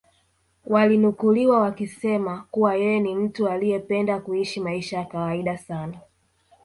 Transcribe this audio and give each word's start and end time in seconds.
walinukuliwa 0.65 1.59
wakisema 1.59 2.45
kuwa 2.51 2.75
yeye 2.75 2.99
ni 2.99 3.15
mtu 3.15 3.47
aliyependa 3.49 4.19
kuishi 4.19 4.59
maisha 4.59 4.97
ya 4.97 5.05
kawaida 5.05 5.57
sana 5.57 5.97